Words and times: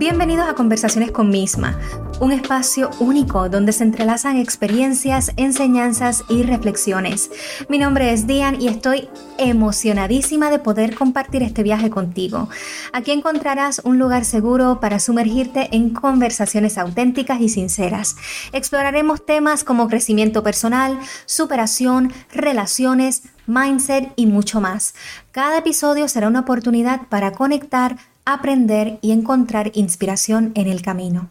Bienvenidos 0.00 0.48
a 0.48 0.54
Conversaciones 0.54 1.10
con 1.10 1.28
Misma, 1.28 1.78
un 2.20 2.32
espacio 2.32 2.88
único 3.00 3.50
donde 3.50 3.72
se 3.72 3.84
entrelazan 3.84 4.38
experiencias, 4.38 5.30
enseñanzas 5.36 6.24
y 6.30 6.42
reflexiones. 6.42 7.30
Mi 7.68 7.76
nombre 7.76 8.10
es 8.10 8.26
Dian 8.26 8.58
y 8.58 8.68
estoy 8.68 9.10
emocionadísima 9.36 10.50
de 10.50 10.58
poder 10.58 10.94
compartir 10.94 11.42
este 11.42 11.62
viaje 11.62 11.90
contigo. 11.90 12.48
Aquí 12.94 13.10
encontrarás 13.10 13.82
un 13.84 13.98
lugar 13.98 14.24
seguro 14.24 14.80
para 14.80 15.00
sumergirte 15.00 15.68
en 15.76 15.90
conversaciones 15.90 16.78
auténticas 16.78 17.42
y 17.42 17.50
sinceras. 17.50 18.16
Exploraremos 18.52 19.26
temas 19.26 19.64
como 19.64 19.86
crecimiento 19.88 20.42
personal, 20.42 20.98
superación, 21.26 22.10
relaciones, 22.32 23.24
mindset 23.50 24.12
y 24.16 24.26
mucho 24.26 24.60
más. 24.60 24.94
Cada 25.32 25.58
episodio 25.58 26.08
será 26.08 26.28
una 26.28 26.40
oportunidad 26.40 27.02
para 27.08 27.32
conectar, 27.32 27.96
aprender 28.24 28.98
y 29.02 29.12
encontrar 29.12 29.72
inspiración 29.74 30.52
en 30.54 30.68
el 30.68 30.82
camino. 30.82 31.30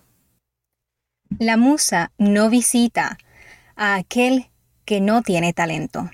La 1.39 1.57
musa 1.57 2.11
no 2.17 2.49
visita 2.49 3.17
a 3.75 3.95
aquel 3.95 4.49
que 4.85 4.99
no 4.99 5.21
tiene 5.21 5.53
talento. 5.53 6.09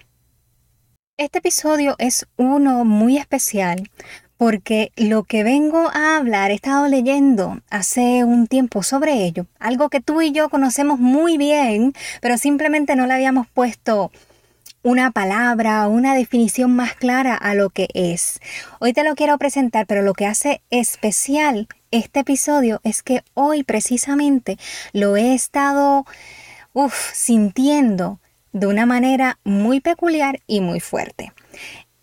Este 1.17 1.39
episodio 1.39 1.95
es 1.97 2.27
uno 2.35 2.83
muy 2.83 3.17
especial 3.17 3.89
porque 4.37 4.91
lo 4.97 5.23
que 5.23 5.43
vengo 5.43 5.89
a 5.93 6.17
hablar, 6.17 6.51
he 6.51 6.55
estado 6.55 6.87
leyendo 6.87 7.61
hace 7.69 8.23
un 8.23 8.47
tiempo 8.47 8.83
sobre 8.83 9.23
ello, 9.23 9.45
algo 9.59 9.89
que 9.89 10.01
tú 10.01 10.21
y 10.21 10.31
yo 10.31 10.49
conocemos 10.49 10.99
muy 10.99 11.37
bien, 11.37 11.93
pero 12.21 12.37
simplemente 12.37 12.95
no 12.95 13.07
le 13.07 13.13
habíamos 13.13 13.47
puesto 13.47 14.11
una 14.85 15.09
palabra, 15.09 15.87
una 15.87 16.13
definición 16.13 16.75
más 16.75 16.93
clara 16.93 17.33
a 17.33 17.55
lo 17.55 17.71
que 17.71 17.87
es. 17.95 18.39
Hoy 18.79 18.93
te 18.93 19.03
lo 19.03 19.15
quiero 19.15 19.35
presentar, 19.39 19.87
pero 19.87 20.03
lo 20.03 20.13
que 20.13 20.27
hace 20.27 20.61
especial 20.69 21.67
este 21.89 22.19
episodio 22.19 22.81
es 22.83 23.01
que 23.01 23.23
hoy 23.33 23.63
precisamente 23.63 24.57
lo 24.93 25.17
he 25.17 25.33
estado 25.33 26.05
sintiendo 27.13 28.19
de 28.51 28.67
una 28.67 28.85
manera 28.85 29.39
muy 29.43 29.81
peculiar 29.81 30.41
y 30.45 30.61
muy 30.61 30.79
fuerte. 30.79 31.33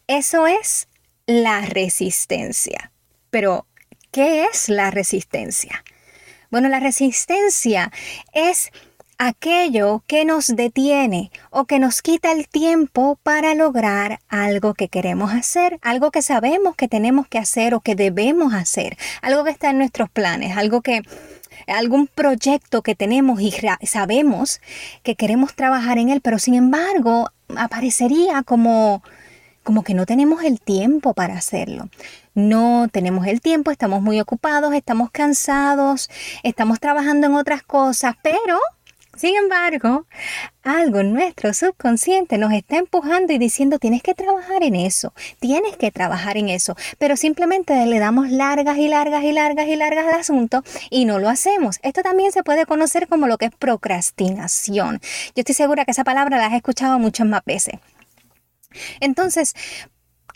Eso 0.09 0.49
es 0.49 0.89
la 1.27 1.61
resistencia. 1.61 2.91
Pero, 3.31 3.65
¿qué 4.11 4.43
es 4.43 4.69
la 4.69 4.91
resistencia? 4.91 5.85
Bueno, 6.51 6.69
la 6.69 6.81
resistencia 6.81 7.93
es 8.33 8.73
aquello 9.29 10.03
que 10.09 10.25
nos 10.25 10.49
detiene 10.49 11.31
o 11.51 11.65
que 11.65 11.79
nos 11.79 12.03
quita 12.03 12.33
el 12.33 12.49
tiempo 12.49 13.19
para 13.23 13.55
lograr 13.55 14.19
algo 14.29 14.75
que 14.75 14.89
queremos 14.89 15.33
hacer, 15.33 15.79
algo 15.83 16.11
que 16.11 16.23
sabemos 16.23 16.75
que 16.75 16.89
tenemos 16.89 17.29
que 17.29 17.39
hacer 17.39 17.73
o 17.75 17.81
que 17.81 17.95
debemos 17.95 18.53
hacer, 18.53 18.97
algo 19.21 19.45
que 19.45 19.53
está 19.53 19.71
en 19.71 19.79
nuestros 19.79 20.11
planes, 20.11 20.57
algo 20.57 20.81
que 20.83 21.03
algún 21.69 22.09
proyecto 22.09 22.83
que 22.83 22.97
tenemos 22.97 23.41
y 23.41 23.55
sabemos 23.87 24.61
que 25.05 25.15
queremos 25.15 25.55
trabajar 25.55 25.99
en 25.99 26.09
él, 26.09 26.21
pero 26.21 26.41
sin 26.41 26.55
embargo 26.55 27.31
aparecería 27.57 28.43
como 28.43 29.05
como 29.63 29.85
que 29.85 29.95
no 29.95 30.07
tenemos 30.07 30.43
el 30.43 30.61
tiempo 30.61 31.15
para 31.15 31.35
hacerlo. 31.35 31.89
No 32.35 32.89
tenemos 32.91 33.29
el 33.29 33.41
tiempo, 33.41 33.71
estamos 33.71 34.03
muy 34.03 34.21
ocupados, 34.21 34.75
estamos 34.75 35.13
cansados, 35.13 36.11
estamos 36.43 36.81
trabajando 36.81 37.29
en 37.29 37.35
otras 37.35 37.63
cosas, 37.63 38.17
pero 38.25 38.59
sin 39.17 39.37
embargo, 39.37 40.07
algo 40.63 41.01
en 41.01 41.13
nuestro 41.13 41.53
subconsciente 41.53 42.39
nos 42.39 42.53
está 42.53 42.79
empujando 42.79 43.33
y 43.33 43.39
diciendo 43.39 43.79
tienes 43.79 44.03
que 44.03 44.15
trabajar 44.15 44.63
en 44.63 44.75
eso, 44.75 45.13
tienes 45.39 45.77
que 45.77 45.91
trabajar 45.91 46.39
en 46.39 46.49
eso, 46.49 46.77
pero 46.99 47.17
simplemente 47.17 47.85
le 47.85 47.99
damos 47.99 48.31
largas 48.31 48.79
y 48.79 48.89
largas 48.89 49.23
y 49.25 49.33
largas 49.33 49.69
y 49.69 49.77
largas 49.77 50.07
al 50.07 50.21
asunto 50.21 50.65
y 50.89 51.05
no 51.05 51.19
lo 51.19 51.29
hacemos. 51.29 51.79
Esto 51.83 52.03
también 52.03 52.33
se 52.33 52.43
puede 52.43 52.65
conocer 52.65 53.07
como 53.07 53.27
lo 53.27 53.37
que 53.37 53.47
es 53.47 53.55
procrastinación. 53.55 55.01
Yo 55.35 55.41
estoy 55.43 55.55
segura 55.55 55.85
que 55.85 55.91
esa 55.91 56.05
palabra 56.05 56.39
la 56.39 56.47
has 56.47 56.55
escuchado 56.55 56.99
muchas 56.99 57.27
más 57.27 57.45
veces. 57.45 57.75
Entonces, 59.01 59.55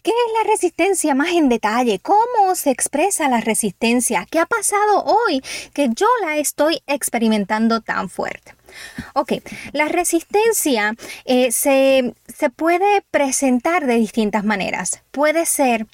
¿Qué 0.07 0.13
es 0.13 0.45
la 0.45 0.53
resistencia 0.53 1.17
más 1.17 1.31
en 1.31 1.49
detalle? 1.49 1.99
¿Cómo 1.99 2.55
se 2.55 2.71
expresa 2.71 3.29
la 3.29 3.41
resistencia? 3.41 4.25
¿Qué 4.31 4.39
ha 4.39 4.47
pasado 4.47 5.03
hoy 5.03 5.43
que 5.75 5.89
yo 5.93 6.07
la 6.23 6.37
estoy 6.37 6.81
experimentando 6.87 7.81
tan 7.81 8.09
fuerte? 8.09 8.56
Ok, 9.15 9.35
la 9.73 9.89
resistencia 9.89 10.95
eh, 11.25 11.53
se, 11.53 12.15
se 12.27 12.51
puede 12.51 13.03
presentar 13.11 13.87
de 13.87 13.95
distintas 13.97 14.45
maneras. 14.45 15.03
Puede 15.11 15.47
ser 15.47 15.87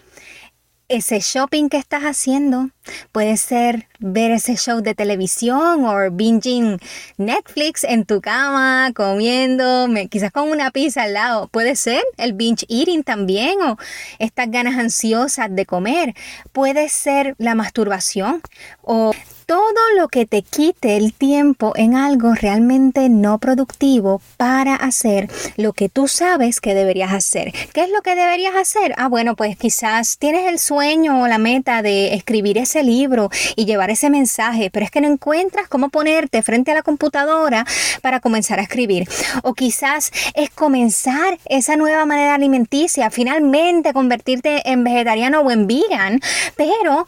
ese 0.93 1.21
shopping 1.21 1.69
que 1.69 1.79
estás 1.79 2.03
haciendo. 2.03 2.69
Puede 3.13 3.39
ser 3.39 3.89
ver 3.99 4.31
ese 4.31 4.57
show 4.57 4.83
de 4.83 4.95
televisión 4.95 5.87
o 5.87 6.11
binging 6.11 6.79
Netflix 7.17 7.85
en 7.85 8.05
tu 8.05 8.21
cama, 8.21 8.93
comiendo, 8.95 9.89
quizás 10.11 10.33
con 10.33 10.51
una 10.51 10.71
pizza 10.71 11.05
al 11.05 11.15
lado. 11.15 11.49
Puede 11.49 11.77
ser 11.77 12.03
el 12.19 12.35
binge 12.35 12.67
eating 12.69 13.05
también 13.05 13.61
o 13.63 13.79
estas 14.19 14.51
ganas 14.51 14.79
ansiosas 14.79 15.49
de 15.51 15.65
comer. 15.65 16.15
Puede 16.53 16.89
ser 16.91 17.35
la 17.39 17.55
masturbación 17.55 18.43
o 18.83 19.13
todo 19.53 19.83
lo 19.99 20.09
que 20.09 20.25
te 20.25 20.41
quite 20.41 20.97
el 20.97 21.13
tiempo 21.13 21.75
en 21.77 21.95
algo 21.95 22.33
realmente 22.33 23.11
no 23.11 23.37
productivo 23.37 24.23
para 24.39 24.75
hacer 24.75 25.29
lo 25.59 25.75
que 25.75 25.91
tú 25.91 26.09
sabes 26.09 26.59
que 26.59 26.75
deberías 26.75 27.13
hacer. 27.13 27.53
¿Qué 27.75 27.83
es 27.83 27.91
lo 27.91 28.01
que 28.01 28.15
deberías 28.15 28.57
hacer? 28.57 28.95
Ah, 28.97 29.09
bueno, 29.09 29.37
pues 29.37 29.59
quizás 29.59 30.17
tienes 30.17 30.49
el 30.49 30.59
sueño 30.59 31.21
o 31.21 31.29
la 31.29 31.37
meta 31.37 31.83
de 31.83 32.15
escribir 32.15 32.57
ese 32.57 32.83
libro 32.83 33.29
y 33.55 33.67
llevar 33.67 33.91
ese 33.91 34.09
mensaje, 34.09 34.71
pero 34.71 34.87
es 34.87 34.91
que 34.91 35.03
no 35.03 35.09
encuentras 35.09 35.69
cómo 35.69 35.91
ponerte 35.91 36.43
frente 36.43 36.71
a 36.71 36.75
la 36.77 36.83
computadora 36.83 37.67
para 38.01 38.21
comenzar 38.21 38.59
a 38.59 38.63
escribir. 38.63 39.07
O 39.43 39.53
quizás 39.53 40.13
es 40.33 40.49
comenzar 40.49 41.39
esa 41.45 41.77
nueva 41.77 42.07
manera 42.07 42.37
alimenticia, 42.37 43.11
finalmente 43.11 43.93
convertirte 43.93 44.63
en 44.71 44.83
vegetariano 44.83 45.43
o 45.43 45.51
en 45.51 45.67
vegan, 45.67 46.21
pero 46.57 47.05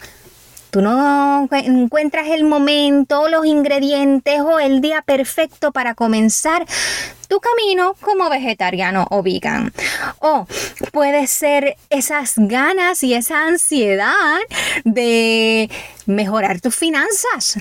Tú 0.74 0.82
no 0.82 1.48
encuentras 1.52 2.26
el 2.26 2.42
momento, 2.42 3.28
los 3.28 3.46
ingredientes 3.46 4.40
o 4.40 4.58
el 4.58 4.80
día 4.80 5.02
perfecto 5.02 5.70
para 5.70 5.94
comenzar 5.94 6.66
tu 7.28 7.38
camino 7.38 7.94
como 8.00 8.28
vegetariano 8.28 9.06
o 9.10 9.22
vegan. 9.22 9.72
O 10.18 10.48
puede 10.90 11.28
ser 11.28 11.76
esas 11.90 12.32
ganas 12.34 13.04
y 13.04 13.14
esa 13.14 13.46
ansiedad 13.46 14.40
de 14.82 15.70
mejorar 16.06 16.60
tus 16.60 16.74
finanzas 16.74 17.60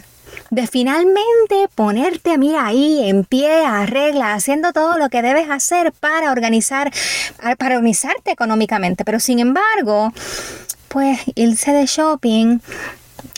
de 0.50 0.66
finalmente 0.66 1.68
ponerte, 1.76 2.40
mira 2.40 2.66
ahí, 2.66 3.08
en 3.08 3.26
pie, 3.26 3.64
arregla, 3.64 4.34
haciendo 4.34 4.74
todo 4.74 4.98
lo 4.98 5.10
que 5.10 5.22
debes 5.22 5.52
hacer 5.52 5.92
para 5.92 6.32
organizar, 6.32 6.92
para 7.60 7.76
organizarte 7.76 8.32
económicamente. 8.32 9.06
Pero 9.06 9.20
sin 9.20 9.38
embargo, 9.38 10.12
pues 10.94 11.20
irse 11.36 11.74
de 11.74 11.86
shopping 11.88 12.60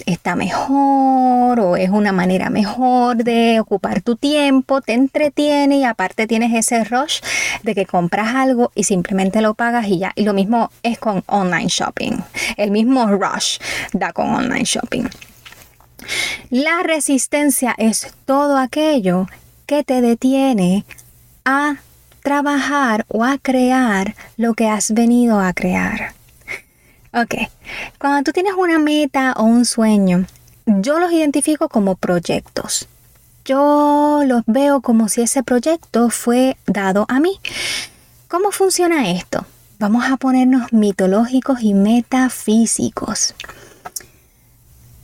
está 0.05 0.35
mejor 0.35 1.59
o 1.59 1.75
es 1.75 1.89
una 1.89 2.11
manera 2.11 2.49
mejor 2.49 3.17
de 3.17 3.59
ocupar 3.59 4.01
tu 4.01 4.15
tiempo, 4.15 4.81
te 4.81 4.93
entretiene 4.93 5.77
y 5.77 5.83
aparte 5.83 6.27
tienes 6.27 6.53
ese 6.53 6.83
rush 6.83 7.21
de 7.63 7.75
que 7.75 7.85
compras 7.85 8.35
algo 8.35 8.71
y 8.75 8.83
simplemente 8.83 9.41
lo 9.41 9.53
pagas 9.53 9.87
y 9.87 9.99
ya. 9.99 10.11
Y 10.15 10.23
lo 10.23 10.33
mismo 10.33 10.71
es 10.83 10.99
con 10.99 11.23
online 11.27 11.67
shopping. 11.67 12.13
El 12.57 12.71
mismo 12.71 13.07
rush 13.07 13.59
da 13.93 14.13
con 14.13 14.33
online 14.33 14.65
shopping. 14.65 15.05
La 16.49 16.83
resistencia 16.83 17.73
es 17.77 18.13
todo 18.25 18.57
aquello 18.57 19.27
que 19.65 19.83
te 19.83 20.01
detiene 20.01 20.85
a 21.43 21.77
trabajar 22.21 23.05
o 23.07 23.23
a 23.23 23.37
crear 23.37 24.15
lo 24.37 24.53
que 24.53 24.67
has 24.67 24.91
venido 24.93 25.39
a 25.39 25.53
crear. 25.53 26.13
Ok, 27.17 27.33
cuando 27.97 28.23
tú 28.23 28.33
tienes 28.33 28.55
una 28.57 28.77
meta 28.77 29.35
o 29.37 29.43
un 29.43 29.63
sueño, 29.63 30.25
yo 30.65 30.99
los 30.99 31.13
identifico 31.13 31.69
como 31.69 31.95
proyectos. 31.95 32.89
Yo 33.45 34.23
los 34.25 34.41
veo 34.47 34.81
como 34.81 35.07
si 35.07 35.21
ese 35.21 35.41
proyecto 35.41 36.09
fue 36.09 36.57
dado 36.67 37.05
a 37.07 37.21
mí. 37.21 37.39
¿Cómo 38.27 38.51
funciona 38.51 39.11
esto? 39.11 39.45
Vamos 39.79 40.03
a 40.11 40.17
ponernos 40.17 40.73
mitológicos 40.73 41.61
y 41.61 41.73
metafísicos. 41.73 43.33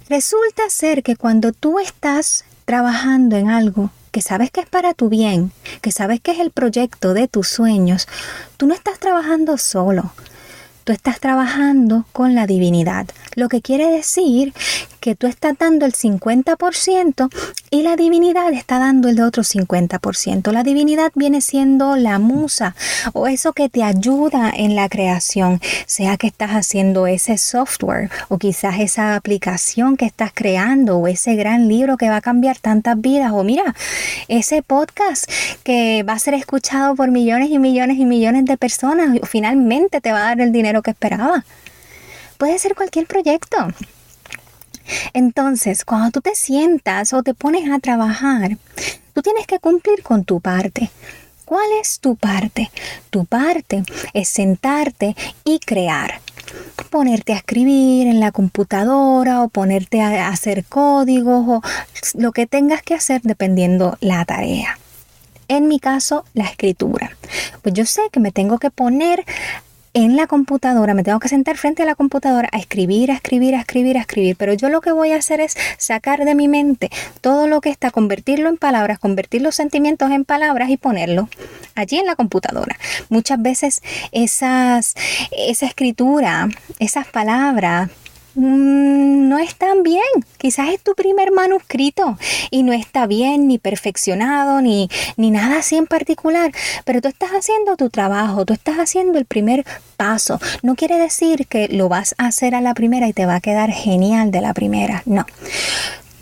Resulta 0.09 0.63
ser 0.69 1.03
que 1.03 1.15
cuando 1.15 1.53
tú 1.53 1.79
estás 1.79 2.43
trabajando 2.65 3.37
en 3.37 3.49
algo 3.49 3.89
que 4.11 4.21
sabes 4.21 4.51
que 4.51 4.59
es 4.59 4.67
para 4.67 4.93
tu 4.93 5.07
bien, 5.07 5.53
que 5.81 5.93
sabes 5.93 6.19
que 6.19 6.31
es 6.31 6.39
el 6.39 6.51
proyecto 6.51 7.13
de 7.13 7.29
tus 7.29 7.47
sueños, 7.47 8.09
tú 8.57 8.67
no 8.67 8.73
estás 8.73 8.99
trabajando 8.99 9.57
solo, 9.57 10.11
Estás 10.91 11.19
trabajando 11.19 12.05
con 12.11 12.35
la 12.35 12.47
divinidad. 12.47 13.07
Lo 13.35 13.49
que 13.49 13.61
quiere 13.61 13.89
decir 13.89 14.53
que 14.99 15.15
tú 15.15 15.27
estás 15.27 15.57
dando 15.57 15.85
el 15.85 15.93
50% 15.93 17.29
y 17.71 17.81
la 17.81 17.95
divinidad 17.95 18.53
está 18.53 18.77
dando 18.77 19.09
el 19.09 19.19
otro 19.19 19.43
50%. 19.43 20.51
La 20.51 20.63
divinidad 20.63 21.11
viene 21.15 21.41
siendo 21.41 21.95
la 21.95 22.19
musa 22.19 22.75
o 23.13 23.27
eso 23.27 23.53
que 23.53 23.67
te 23.67 23.83
ayuda 23.83 24.51
en 24.55 24.75
la 24.75 24.87
creación, 24.89 25.59
sea 25.87 26.17
que 26.17 26.27
estás 26.27 26.51
haciendo 26.51 27.07
ese 27.07 27.37
software 27.37 28.09
o 28.29 28.37
quizás 28.37 28.79
esa 28.79 29.15
aplicación 29.15 29.97
que 29.97 30.05
estás 30.05 30.31
creando 30.33 30.97
o 30.97 31.07
ese 31.07 31.35
gran 31.35 31.67
libro 31.67 31.97
que 31.97 32.09
va 32.09 32.17
a 32.17 32.21
cambiar 32.21 32.59
tantas 32.59 32.99
vidas 33.01 33.31
o 33.31 33.43
mira, 33.43 33.75
ese 34.27 34.61
podcast 34.61 35.29
que 35.63 36.03
va 36.07 36.13
a 36.13 36.19
ser 36.19 36.35
escuchado 36.35 36.95
por 36.95 37.09
millones 37.09 37.49
y 37.49 37.57
millones 37.57 37.97
y 37.97 38.05
millones 38.05 38.45
de 38.45 38.57
personas, 38.57 39.19
finalmente 39.23 39.99
te 39.99 40.11
va 40.11 40.19
a 40.19 40.25
dar 40.25 40.41
el 40.41 40.51
dinero 40.51 40.81
que 40.83 40.91
esperaba. 40.91 41.43
Puede 42.41 42.57
ser 42.57 42.73
cualquier 42.73 43.05
proyecto. 43.05 43.55
Entonces, 45.13 45.85
cuando 45.85 46.09
tú 46.09 46.21
te 46.21 46.33
sientas 46.33 47.13
o 47.13 47.21
te 47.21 47.35
pones 47.35 47.69
a 47.69 47.77
trabajar, 47.77 48.57
tú 49.13 49.21
tienes 49.21 49.45
que 49.45 49.59
cumplir 49.59 50.01
con 50.01 50.23
tu 50.23 50.41
parte. 50.41 50.89
¿Cuál 51.45 51.67
es 51.79 51.99
tu 51.99 52.15
parte? 52.15 52.71
Tu 53.11 53.25
parte 53.25 53.83
es 54.15 54.27
sentarte 54.27 55.15
y 55.43 55.59
crear. 55.59 56.19
Ponerte 56.89 57.33
a 57.33 57.37
escribir 57.37 58.07
en 58.07 58.19
la 58.19 58.31
computadora 58.31 59.43
o 59.43 59.49
ponerte 59.49 60.01
a 60.01 60.29
hacer 60.29 60.65
códigos 60.65 61.45
o 61.47 61.61
lo 62.15 62.31
que 62.31 62.47
tengas 62.47 62.81
que 62.81 62.95
hacer 62.95 63.21
dependiendo 63.21 63.99
la 64.01 64.25
tarea. 64.25 64.79
En 65.47 65.67
mi 65.67 65.79
caso, 65.79 66.25
la 66.33 66.45
escritura. 66.45 67.15
Pues 67.61 67.75
yo 67.75 67.85
sé 67.85 68.01
que 68.11 68.19
me 68.19 68.31
tengo 68.31 68.57
que 68.57 68.71
poner 68.71 69.25
en 69.93 70.15
la 70.15 70.27
computadora, 70.27 70.93
me 70.93 71.03
tengo 71.03 71.19
que 71.19 71.27
sentar 71.27 71.57
frente 71.57 71.83
a 71.83 71.85
la 71.85 71.95
computadora 71.95 72.49
a 72.51 72.57
escribir, 72.57 73.11
a 73.11 73.15
escribir, 73.15 73.55
a 73.55 73.59
escribir, 73.59 73.97
a 73.97 74.01
escribir, 74.01 74.35
pero 74.37 74.53
yo 74.53 74.69
lo 74.69 74.81
que 74.81 74.91
voy 74.91 75.11
a 75.11 75.17
hacer 75.17 75.41
es 75.41 75.57
sacar 75.77 76.23
de 76.23 76.33
mi 76.33 76.47
mente 76.47 76.89
todo 77.19 77.47
lo 77.47 77.59
que 77.61 77.69
está, 77.69 77.91
convertirlo 77.91 78.49
en 78.49 78.57
palabras, 78.57 78.99
convertir 78.99 79.41
los 79.41 79.55
sentimientos 79.55 80.11
en 80.11 80.23
palabras 80.23 80.69
y 80.69 80.77
ponerlo 80.77 81.29
allí 81.75 81.97
en 81.97 82.05
la 82.05 82.15
computadora. 82.15 82.77
Muchas 83.09 83.41
veces 83.41 83.81
esas, 84.11 84.95
esa 85.31 85.65
escritura, 85.65 86.47
esas 86.79 87.07
palabras, 87.07 87.89
Mm, 88.35 89.27
no 89.27 89.39
están 89.39 89.83
bien. 89.83 90.01
Quizás 90.37 90.69
es 90.69 90.81
tu 90.81 90.93
primer 90.95 91.31
manuscrito 91.31 92.17
y 92.49 92.63
no 92.63 92.73
está 92.73 93.05
bien, 93.05 93.47
ni 93.47 93.57
perfeccionado, 93.57 94.61
ni, 94.61 94.89
ni 95.17 95.31
nada 95.31 95.59
así 95.59 95.75
en 95.75 95.87
particular. 95.87 96.51
Pero 96.85 97.01
tú 97.01 97.09
estás 97.09 97.31
haciendo 97.31 97.75
tu 97.75 97.89
trabajo, 97.89 98.45
tú 98.45 98.53
estás 98.53 98.77
haciendo 98.77 99.19
el 99.19 99.25
primer 99.25 99.65
paso. 99.97 100.39
No 100.63 100.75
quiere 100.75 100.97
decir 100.97 101.47
que 101.47 101.67
lo 101.67 101.89
vas 101.89 102.15
a 102.17 102.27
hacer 102.27 102.55
a 102.55 102.61
la 102.61 102.73
primera 102.73 103.07
y 103.07 103.13
te 103.13 103.25
va 103.25 103.35
a 103.35 103.41
quedar 103.41 103.71
genial 103.71 104.31
de 104.31 104.41
la 104.41 104.53
primera. 104.53 105.03
No. 105.05 105.25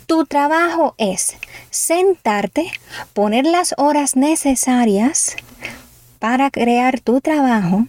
Tu 0.06 0.26
trabajo 0.26 0.94
es 0.98 1.36
sentarte, 1.70 2.72
poner 3.14 3.46
las 3.46 3.74
horas 3.78 4.16
necesarias 4.16 5.36
para 6.18 6.50
crear 6.50 6.98
tu 6.98 7.20
trabajo 7.20 7.86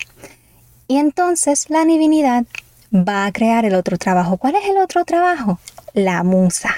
y 0.87 0.97
entonces 0.97 1.69
la 1.69 1.85
divinidad 1.85 2.45
va 2.93 3.25
a 3.25 3.31
crear 3.31 3.65
el 3.65 3.75
otro 3.75 3.97
trabajo. 3.97 4.37
¿Cuál 4.37 4.55
es 4.55 4.69
el 4.69 4.77
otro 4.77 5.05
trabajo? 5.05 5.59
La 5.93 6.23
musa. 6.23 6.75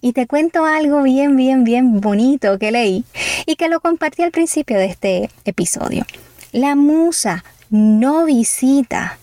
Y 0.00 0.12
te 0.12 0.26
cuento 0.26 0.64
algo 0.64 1.02
bien, 1.02 1.36
bien, 1.36 1.64
bien 1.64 2.00
bonito 2.00 2.58
que 2.58 2.70
leí 2.70 3.04
y 3.46 3.56
que 3.56 3.68
lo 3.68 3.80
compartí 3.80 4.22
al 4.22 4.30
principio 4.30 4.78
de 4.78 4.86
este 4.86 5.30
episodio. 5.44 6.04
La 6.52 6.74
musa 6.74 7.44
no 7.70 8.24
visita 8.24 9.18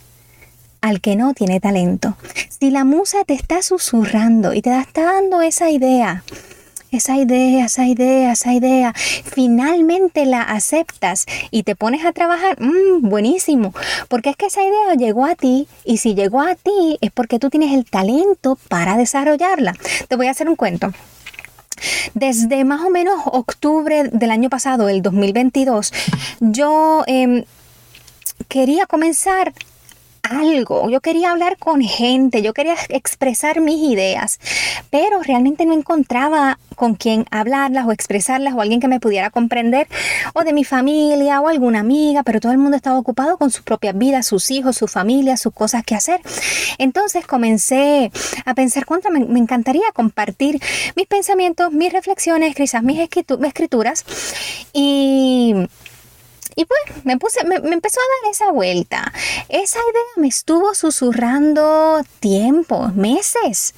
al 0.82 1.00
que 1.00 1.16
no 1.16 1.34
tiene 1.34 1.60
talento. 1.60 2.18
Si 2.50 2.70
la 2.70 2.84
musa 2.84 3.24
te 3.26 3.34
está 3.34 3.62
susurrando 3.62 4.54
y 4.54 4.62
te 4.62 4.78
está 4.78 5.04
dando 5.06 5.42
esa 5.42 5.70
idea, 5.70 6.24
esa 6.98 7.18
idea, 7.18 7.66
esa 7.66 7.86
idea, 7.86 8.32
esa 8.32 8.54
idea, 8.54 8.94
finalmente 8.96 10.26
la 10.26 10.42
aceptas 10.42 11.26
y 11.52 11.64
te 11.64 11.76
pones 11.76 12.06
a 12.06 12.14
trabajar, 12.14 12.58
mmm, 12.60 13.08
buenísimo, 13.08 13.74
porque 14.08 14.30
es 14.30 14.36
que 14.36 14.48
esa 14.48 14.64
idea 14.64 14.96
llegó 14.98 15.26
a 15.26 15.36
ti 15.36 15.68
y 15.86 15.98
si 15.98 16.16
llegó 16.16 16.42
a 16.42 16.56
ti 16.56 16.98
es 17.02 17.12
porque 17.12 17.40
tú 17.40 17.50
tienes 17.50 17.74
el 17.74 17.86
talento 17.86 18.58
para 18.70 18.98
desarrollarla. 18.98 19.76
Te 20.08 20.16
voy 20.16 20.28
a 20.28 20.32
hacer 20.32 20.50
un 20.50 20.56
cuento. 20.56 20.92
Desde 22.14 22.64
más 22.64 22.82
o 22.82 22.90
menos 22.90 23.22
octubre 23.26 24.10
del 24.12 24.32
año 24.32 24.50
pasado, 24.50 24.90
el 24.90 25.02
2022, 25.02 25.92
yo 26.40 27.04
em, 27.08 27.44
quería 28.48 28.86
comenzar 28.86 29.54
algo, 30.22 30.90
yo 30.90 31.02
quería 31.02 31.32
hablar 31.32 31.58
con 31.58 31.82
gente, 31.82 32.42
yo 32.42 32.54
quería 32.54 32.76
expresar 32.90 33.60
mis 33.60 33.92
ideas, 33.92 34.40
pero 34.90 35.22
realmente 35.22 35.66
no 35.66 35.74
encontraba 35.74 36.60
con 36.84 36.96
quién 36.96 37.26
hablarlas 37.32 37.88
o 37.88 37.94
expresarlas 37.94 38.54
o 38.54 38.60
alguien 38.60 38.82
que 38.82 38.90
me 38.90 39.00
pudiera 39.00 39.30
comprender 39.30 39.88
o 40.34 40.44
de 40.44 40.52
mi 40.52 40.66
familia 40.66 41.40
o 41.40 41.48
alguna 41.48 41.80
amiga, 41.80 42.24
pero 42.24 42.42
todo 42.42 42.52
el 42.52 42.58
mundo 42.58 42.76
estaba 42.76 43.00
ocupado 43.00 43.38
con 43.38 43.52
su 43.52 43.64
propia 43.64 43.94
vida, 43.94 44.22
sus 44.22 44.52
hijos, 44.52 44.76
su 44.76 44.90
familia, 44.90 45.38
sus 45.38 45.54
cosas 45.54 45.86
que 45.86 45.96
hacer. 45.96 46.20
Entonces 46.80 47.26
comencé 47.26 48.12
a 48.44 48.54
pensar 48.54 48.86
contra, 48.86 49.12
me, 49.12 49.22
me 49.24 49.40
encantaría 49.40 49.86
compartir 49.94 50.60
mis 50.98 51.08
pensamientos, 51.08 51.72
mis 51.72 51.94
reflexiones, 51.94 52.54
quizás 52.54 52.84
mis 52.84 53.00
escrituras 53.00 54.04
y 54.74 55.56
y 56.58 56.66
pues 56.66 57.06
me 57.06 57.18
puse, 57.18 57.46
me, 57.46 57.56
empezó 57.56 58.00
a 58.02 58.26
dar 58.26 58.32
esa 58.32 58.52
vuelta. 58.52 59.12
Esa 59.48 59.80
idea 59.80 60.04
me 60.18 60.28
estuvo 60.28 60.76
susurrando 60.76 62.04
tiempo, 62.20 62.90
meses 62.90 63.74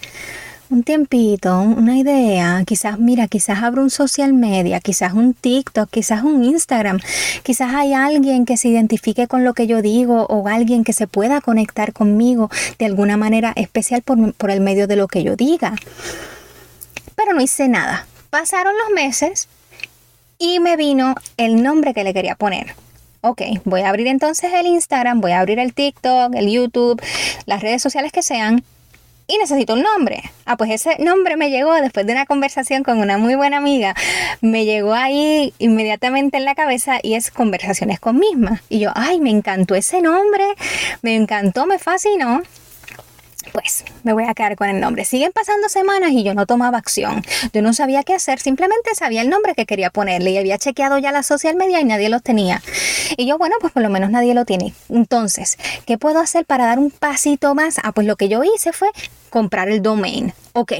un 0.69 0.83
tiempito, 0.83 1.59
una 1.59 1.97
idea, 1.97 2.63
quizás, 2.65 2.99
mira, 2.99 3.27
quizás 3.27 3.61
abro 3.63 3.81
un 3.81 3.89
social 3.89 4.33
media, 4.33 4.79
quizás 4.79 5.13
un 5.13 5.33
TikTok, 5.33 5.89
quizás 5.89 6.23
un 6.23 6.43
Instagram, 6.43 6.99
quizás 7.43 7.73
hay 7.73 7.93
alguien 7.93 8.45
que 8.45 8.57
se 8.57 8.69
identifique 8.69 9.27
con 9.27 9.43
lo 9.43 9.53
que 9.53 9.67
yo 9.67 9.81
digo 9.81 10.25
o 10.27 10.47
alguien 10.47 10.83
que 10.83 10.93
se 10.93 11.07
pueda 11.07 11.41
conectar 11.41 11.93
conmigo 11.93 12.49
de 12.79 12.85
alguna 12.85 13.17
manera 13.17 13.53
especial 13.55 14.01
por, 14.01 14.33
por 14.33 14.51
el 14.51 14.61
medio 14.61 14.87
de 14.87 14.95
lo 14.95 15.07
que 15.07 15.23
yo 15.23 15.35
diga. 15.35 15.75
Pero 17.15 17.33
no 17.33 17.41
hice 17.41 17.67
nada. 17.67 18.07
Pasaron 18.29 18.73
los 18.77 18.93
meses, 18.93 19.47
y 20.37 20.59
me 20.59 20.77
vino 20.77 21.15
el 21.37 21.61
nombre 21.63 21.93
que 21.93 22.03
le 22.03 22.13
quería 22.13 22.35
poner. 22.35 22.75
Ok, 23.21 23.41
voy 23.63 23.81
a 23.81 23.89
abrir 23.89 24.07
entonces 24.07 24.53
el 24.53 24.67
Instagram, 24.67 25.19
voy 25.19 25.31
a 25.31 25.39
abrir 25.39 25.59
el 25.59 25.73
TikTok, 25.73 26.35
el 26.35 26.51
YouTube, 26.51 27.01
las 27.45 27.61
redes 27.61 27.81
sociales 27.81 28.11
que 28.11 28.21
sean 28.21 28.63
y 29.27 29.37
necesito 29.37 29.73
un 29.73 29.83
nombre. 29.83 30.23
Ah, 30.45 30.57
pues 30.57 30.71
ese 30.71 30.97
nombre 30.99 31.37
me 31.37 31.49
llegó 31.49 31.73
después 31.75 32.05
de 32.05 32.13
una 32.13 32.25
conversación 32.25 32.83
con 32.83 32.99
una 32.99 33.17
muy 33.17 33.35
buena 33.35 33.57
amiga. 33.57 33.95
Me 34.41 34.65
llegó 34.65 34.93
ahí 34.93 35.53
inmediatamente 35.57 36.37
en 36.37 36.45
la 36.45 36.55
cabeza 36.55 36.99
y 37.01 37.15
es 37.15 37.31
Conversaciones 37.31 37.99
con 37.99 38.19
misma. 38.19 38.61
Y 38.69 38.79
yo, 38.79 38.91
ay, 38.95 39.19
me 39.19 39.29
encantó 39.29 39.75
ese 39.75 40.01
nombre, 40.01 40.45
me 41.01 41.15
encantó, 41.15 41.65
me 41.65 41.79
fascinó 41.79 42.41
pues 43.51 43.85
me 44.03 44.13
voy 44.13 44.25
a 44.25 44.33
quedar 44.33 44.55
con 44.55 44.69
el 44.69 44.79
nombre. 44.79 45.05
Siguen 45.05 45.31
pasando 45.31 45.69
semanas 45.69 46.11
y 46.11 46.23
yo 46.23 46.33
no 46.33 46.45
tomaba 46.45 46.77
acción. 46.77 47.23
Yo 47.53 47.61
no 47.61 47.73
sabía 47.73 48.03
qué 48.03 48.13
hacer, 48.13 48.39
simplemente 48.39 48.93
sabía 48.95 49.21
el 49.21 49.29
nombre 49.29 49.55
que 49.55 49.65
quería 49.65 49.89
ponerle 49.89 50.31
y 50.31 50.37
había 50.37 50.57
chequeado 50.57 50.97
ya 50.97 51.11
la 51.11 51.23
social 51.23 51.55
media 51.55 51.79
y 51.81 51.85
nadie 51.85 52.09
los 52.09 52.23
tenía. 52.23 52.61
Y 53.17 53.25
yo, 53.25 53.37
bueno, 53.37 53.55
pues 53.61 53.73
por 53.73 53.83
lo 53.83 53.89
menos 53.89 54.09
nadie 54.09 54.33
lo 54.33 54.45
tiene. 54.45 54.73
Entonces, 54.89 55.57
¿qué 55.85 55.97
puedo 55.97 56.19
hacer 56.19 56.45
para 56.45 56.65
dar 56.65 56.79
un 56.79 56.91
pasito 56.91 57.55
más? 57.55 57.79
Ah, 57.83 57.91
pues 57.91 58.07
lo 58.07 58.15
que 58.15 58.29
yo 58.29 58.43
hice 58.43 58.73
fue 58.73 58.89
comprar 59.29 59.69
el 59.69 59.81
domain. 59.81 60.33
Ok. 60.53 60.73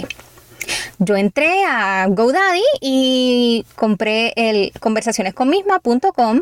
Yo 0.99 1.15
entré 1.15 1.63
a 1.65 2.07
GoDaddy 2.07 2.63
y 2.81 3.65
compré 3.75 4.33
el 4.35 4.71
conversacionesconmisma.com 4.79 6.39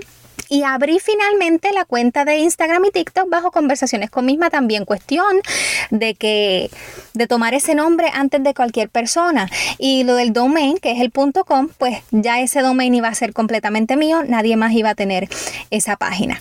y 0.49 0.63
abrí 0.63 0.99
finalmente 0.99 1.71
la 1.73 1.85
cuenta 1.85 2.25
de 2.25 2.37
Instagram 2.37 2.85
y 2.85 2.91
TikTok 2.91 3.29
bajo 3.29 3.51
conversaciones 3.51 4.09
con 4.09 4.25
misma 4.25 4.49
también 4.49 4.85
cuestión 4.85 5.41
de 5.89 6.15
que 6.15 6.69
de 7.13 7.27
tomar 7.27 7.53
ese 7.53 7.75
nombre 7.75 8.09
antes 8.13 8.43
de 8.43 8.53
cualquier 8.53 8.89
persona. 8.89 9.49
Y 9.77 10.03
lo 10.03 10.15
del 10.15 10.33
domain 10.33 10.77
que 10.77 10.91
es 10.91 11.01
el 11.01 11.11
.com 11.11 11.69
pues 11.77 11.99
ya 12.11 12.39
ese 12.39 12.61
domain 12.61 12.93
iba 12.93 13.07
a 13.07 13.15
ser 13.15 13.33
completamente 13.33 13.95
mío 13.95 14.23
nadie 14.27 14.57
más 14.57 14.73
iba 14.73 14.91
a 14.91 14.95
tener 14.95 15.29
esa 15.69 15.95
página. 15.97 16.39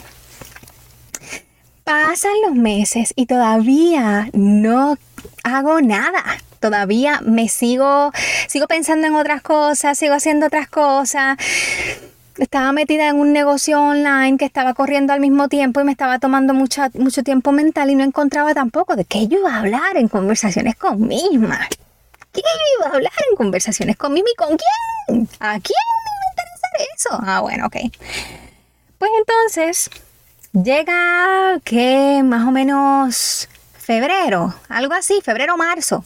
Pasan 1.85 2.33
los 2.47 2.55
meses 2.55 3.13
y 3.17 3.27
todavía 3.27 4.29
no 4.33 4.97
hago 5.43 5.81
nada. 5.81 6.23
Todavía 6.61 7.21
me 7.25 7.49
sigo 7.49 8.13
sigo 8.47 8.67
pensando 8.69 9.07
en 9.07 9.15
otras 9.17 9.43
cosas 9.43 9.99
sigo 9.99 10.15
haciendo 10.15 10.47
otras 10.47 10.69
cosas 10.69 11.37
estaba 12.43 12.73
metida 12.73 13.09
en 13.09 13.17
un 13.17 13.33
negocio 13.33 13.81
online 13.81 14.37
que 14.37 14.45
estaba 14.45 14.75
corriendo 14.75 15.13
al 15.13 15.21
mismo 15.21 15.49
tiempo 15.49 15.81
y 15.81 15.85
me 15.85 15.93
estaba 15.93 16.19
tomando 16.19 16.55
mucho 16.55 16.91
tiempo 17.25 17.53
mental 17.53 17.91
y 17.91 17.95
no 17.95 18.05
encontraba 18.05 18.55
tampoco 18.55 18.97
de 18.97 19.05
qué 19.05 19.29
yo 19.29 19.39
iba 19.39 19.55
a 19.55 19.61
hablar 19.61 19.97
en 19.97 20.09
conversaciones 20.09 20.77
con 20.77 21.07
misma. 21.07 21.69
¿Qué 22.33 22.43
iba 22.79 22.91
a 22.91 22.95
hablar 22.97 23.13
en 23.31 23.37
conversaciones 23.37 23.97
con 23.97 24.13
Mimi? 24.13 24.35
¿Con 24.37 24.57
quién? 24.57 25.29
¿A 25.41 25.61
quién 25.61 25.77
me 25.95 26.11
iba 26.11 26.27
a 26.27 26.31
interesar 26.31 26.95
eso? 26.97 27.11
Ah, 27.23 27.41
bueno, 27.41 27.67
ok. 27.67 27.77
Pues 28.99 29.11
entonces 29.19 29.91
llega 30.53 31.61
que 31.65 32.23
más 32.25 32.47
o 32.47 32.51
menos 32.51 33.49
febrero, 33.77 34.55
algo 34.69 34.95
así, 34.95 35.21
febrero, 35.23 35.57
marzo. 35.57 36.05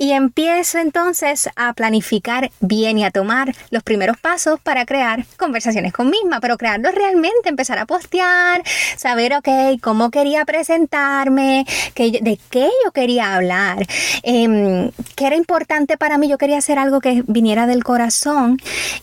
Y 0.00 0.12
empiezo 0.12 0.78
entonces 0.78 1.50
a 1.56 1.74
planificar 1.74 2.50
bien 2.60 2.96
y 2.96 3.04
a 3.04 3.10
tomar 3.10 3.54
los 3.68 3.82
primeros 3.82 4.16
pasos 4.16 4.58
para 4.58 4.86
crear 4.86 5.26
conversaciones 5.36 5.92
con 5.92 6.08
misma, 6.08 6.40
pero 6.40 6.56
crearlos 6.56 6.94
realmente, 6.94 7.50
empezar 7.50 7.78
a 7.78 7.84
postear, 7.84 8.62
saber, 8.96 9.34
ok, 9.34 9.78
cómo 9.82 10.10
quería 10.10 10.46
presentarme, 10.46 11.66
de 11.94 12.38
qué 12.48 12.70
yo 12.82 12.92
quería 12.92 13.34
hablar, 13.34 13.86
eh, 14.22 14.90
qué 15.16 15.26
era 15.26 15.36
importante 15.36 15.98
para 15.98 16.16
mí. 16.16 16.30
Yo 16.30 16.38
quería 16.38 16.56
hacer 16.56 16.78
algo 16.78 17.02
que 17.02 17.22
viniera 17.26 17.66
del 17.66 17.84
corazón 17.84 18.56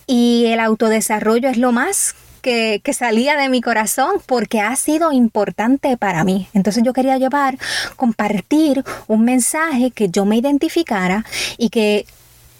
y 0.07 0.47
el 0.47 0.59
autodesarrollo 0.59 1.47
es 1.47 1.57
lo 1.57 1.71
más 1.71 2.15
que, 2.41 2.82
salía 2.94 3.36
de 3.36 3.50
mi 3.50 3.62
corazón 3.62 4.22
porque 4.25 4.62
ha 4.62 4.75
sido 4.75 5.12
importante 5.12 5.98
para 5.98 6.24
mí. 6.24 6.48
Entonces 6.53 6.84
yo 6.84 6.94
quería 6.94 7.17
llevar, 7.17 7.58
compartir 7.96 8.84
un 9.08 9.24
mensaje 9.24 9.91
que 9.91 10.10
yo 10.10 10.25
me 10.25 10.38
identificara 10.38 11.25
y 11.58 11.70
que 11.70 12.06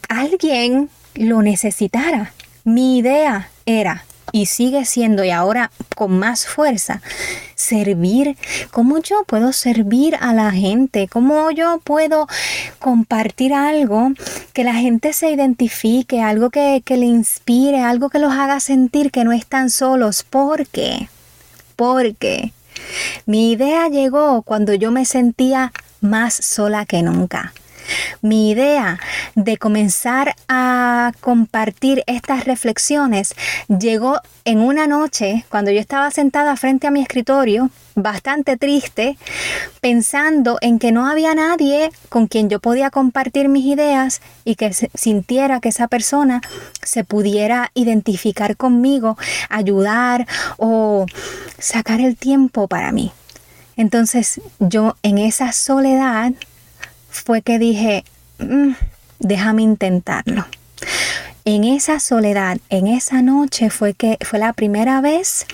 alguien 0.10 0.90
lo 1.16 1.42
necesitara. 1.42 2.34
Mi 2.64 3.00
idea 3.00 3.50
era 3.66 4.06
y 4.32 4.48
sigue 4.48 4.86
siendo 4.86 5.24
y 5.24 5.32
ahora 5.32 5.72
con 5.96 6.18
más 6.20 6.46
fuerza, 6.46 7.02
servir. 7.56 8.38
¿Cómo 8.72 9.00
yo 9.00 9.24
puedo 9.26 9.54
servir 9.54 10.16
a 10.20 10.34
la 10.34 10.52
gente? 10.52 11.08
¿Cómo 11.08 11.50
yo 11.52 11.80
puedo 11.84 12.28
compartir 12.80 13.54
algo 13.54 14.12
que 14.58 14.64
la 14.64 14.74
gente 14.74 15.14
se 15.14 15.30
identifique, 15.30 16.20
algo 16.20 16.50
que, 16.50 16.82
que 16.84 16.98
le 16.98 17.06
inspire, 17.06 17.82
algo 17.82 18.10
que 18.10 18.18
los 18.18 18.34
haga 18.34 18.60
sentir 18.60 19.12
que 19.12 19.24
no 19.24 19.32
están 19.32 19.70
solos? 19.70 20.24
¿Por 20.24 20.66
qué? 20.66 21.10
Porque 21.76 22.54
mi 23.28 23.52
idea 23.52 23.88
llegó 23.88 24.42
cuando 24.42 24.74
yo 24.74 24.90
me 24.90 25.06
sentía 25.06 25.72
más 26.02 26.34
sola 26.34 26.88
que 26.88 27.04
nunca. 27.04 27.54
Mi 28.22 28.52
idea 28.52 29.00
de 29.36 29.58
comenzar 29.58 30.36
a 30.48 31.12
compartir 31.22 32.04
estas 32.08 32.46
reflexiones 32.46 33.36
llegó 33.68 34.20
en 34.46 34.60
una 34.60 34.88
noche 34.88 35.46
cuando 35.50 35.72
yo 35.72 35.80
estaba 35.80 36.10
sentada 36.12 36.56
frente 36.56 36.88
a 36.88 36.92
mi 36.92 37.02
escritorio, 37.02 37.70
bastante 37.96 38.58
triste, 38.58 39.18
pensando 39.82 40.58
en 40.62 40.80
que 40.80 40.92
no 40.92 41.08
había 41.08 41.36
nadie 41.36 41.92
con 42.10 42.28
quien 42.28 42.50
yo 42.50 42.60
podía 42.60 42.90
compartir 42.90 43.50
mis 43.50 43.66
ideas 43.66 44.22
y 44.46 44.56
que 44.56 44.72
sintiera 44.74 45.60
que 45.60 45.70
esa 45.70 45.88
persona 45.88 46.42
se 46.82 47.04
pudiera 47.04 47.72
identificar 47.74 48.56
conmigo, 48.56 49.18
ayudar 49.50 50.28
o 50.58 51.06
sacar 51.60 52.02
el 52.02 52.16
tiempo 52.16 52.68
para 52.68 52.92
mí. 52.92 53.12
Entonces 53.76 54.42
yo 54.60 54.96
en 55.04 55.18
esa 55.20 55.52
soledad 55.52 56.34
fue 57.18 57.42
que 57.42 57.60
dije, 57.60 58.04
mm, 58.40 58.72
déjame 59.20 59.64
intentarlo. 59.64 60.46
En 61.46 61.64
esa 61.64 62.00
soledad, 62.00 62.58
en 62.70 62.88
esa 62.88 63.22
noche 63.22 63.70
fue 63.70 63.94
que 63.94 64.18
fue 64.22 64.40
la 64.40 64.54
primera 64.54 65.02
vez 65.02 65.46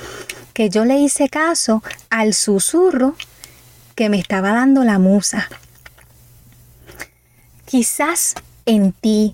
que 0.54 0.70
yo 0.70 0.86
le 0.86 0.98
hice 0.98 1.30
caso 1.30 1.84
al 2.10 2.34
susurro 2.34 3.16
que 3.96 4.10
me 4.10 4.20
estaba 4.20 4.54
dando 4.54 4.84
la 4.84 5.00
musa. 5.00 5.50
Quizás 7.66 8.36
en 8.66 8.92
ti 8.92 9.34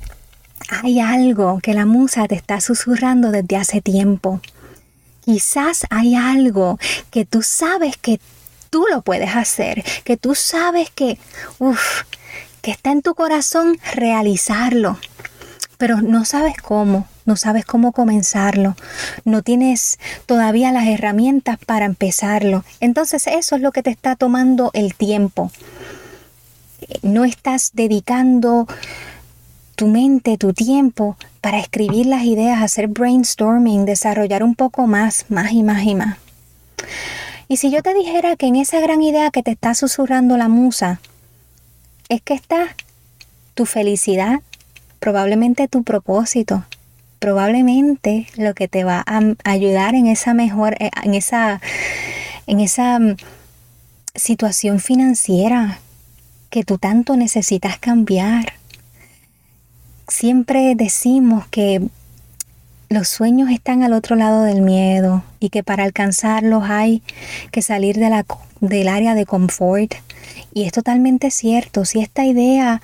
hay 0.70 1.00
algo 1.00 1.60
que 1.62 1.74
la 1.74 1.86
musa 1.86 2.28
te 2.28 2.36
está 2.36 2.62
susurrando 2.62 3.32
desde 3.32 3.58
hace 3.58 3.82
tiempo. 3.82 4.42
Quizás 5.24 5.86
hay 5.90 6.16
algo 6.16 6.80
que 7.12 7.26
tú 7.26 7.42
sabes 7.42 7.98
que 7.98 8.20
tú 8.70 8.86
lo 8.92 9.02
puedes 9.02 9.36
hacer, 9.36 9.84
que 10.04 10.18
tú 10.18 10.36
sabes 10.36 10.90
que, 10.90 11.18
uff, 11.60 12.04
que 12.62 12.72
está 12.72 12.92
en 12.92 13.02
tu 13.02 13.16
corazón 13.16 13.80
realizarlo, 13.94 14.98
pero 15.78 16.02
no 16.02 16.26
sabes 16.26 16.56
cómo, 16.62 17.08
no 17.26 17.38
sabes 17.38 17.66
cómo 17.66 17.92
comenzarlo, 17.92 18.76
no 19.24 19.44
tienes 19.44 19.98
todavía 20.26 20.72
las 20.72 20.88
herramientas 20.88 21.58
para 21.66 21.86
empezarlo. 21.86 22.64
Entonces 22.80 23.28
eso 23.28 23.56
es 23.56 23.62
lo 23.62 23.72
que 23.72 23.84
te 23.84 23.90
está 23.90 24.16
tomando 24.16 24.72
el 24.74 24.96
tiempo. 24.96 25.52
No 27.02 27.24
estás 27.24 27.72
dedicando 27.74 28.68
tu 29.76 29.88
mente, 29.88 30.38
tu 30.38 30.54
tiempo 30.54 31.16
para 31.40 31.60
escribir 31.60 32.06
las 32.08 32.24
ideas, 32.24 32.62
hacer 32.62 32.88
brainstorming, 32.88 33.86
desarrollar 33.86 34.44
un 34.44 34.56
poco 34.56 34.88
más, 34.88 35.26
más 35.30 35.54
y 35.54 35.64
más 35.64 35.84
y 35.84 35.96
más. 35.96 36.18
Y 37.52 37.58
si 37.58 37.72
yo 37.72 37.82
te 37.82 37.96
dijera 37.96 38.36
que 38.36 38.46
en 38.46 38.56
esa 38.56 38.80
gran 38.80 39.02
idea 39.02 39.32
que 39.32 39.42
te 39.42 39.50
está 39.50 39.74
susurrando 39.74 40.38
la 40.38 40.48
musa, 40.48 41.02
es 42.08 42.22
que 42.22 42.36
está 42.36 42.76
tu 43.56 43.66
felicidad, 43.66 44.42
probablemente 45.00 45.68
tu 45.68 45.84
propósito, 45.84 46.64
probablemente 47.18 48.28
lo 48.38 48.54
que 48.54 48.68
te 48.68 48.84
va 48.84 49.04
a 49.04 49.22
ayudar 49.46 49.96
en 49.96 50.06
esa 50.06 50.36
mejor, 50.36 50.76
eh, 50.80 50.92
en 51.04 51.16
esa, 51.16 51.60
en 52.46 52.60
esa 52.60 53.00
mm, 53.00 53.18
situación 54.14 54.80
financiera 54.80 55.80
que 56.52 56.64
tú 56.64 56.78
tanto 56.78 57.18
necesitas 57.18 57.80
cambiar. 57.80 58.54
Siempre 60.08 60.76
decimos 60.76 61.48
que 61.48 61.82
los 62.90 63.08
sueños 63.08 63.52
están 63.52 63.84
al 63.84 63.94
otro 63.94 64.16
lado 64.16 64.44
del 64.44 64.62
miedo 64.62 65.24
y 65.40 65.50
que 65.50 65.64
para 65.64 65.84
alcanzarlos 65.84 66.64
hay 66.68 67.04
que 67.52 67.62
salir 67.62 67.98
del 67.98 68.88
área 68.88 69.14
de 69.14 69.26
confort. 69.26 69.94
Y 70.54 70.66
es 70.66 70.72
totalmente 70.72 71.30
cierto, 71.30 71.86
si 71.86 72.00
esta 72.00 72.26
idea 72.26 72.82